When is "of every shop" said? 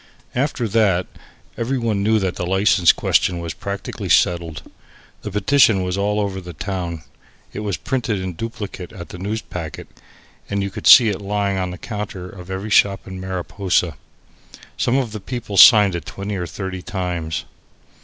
12.27-13.05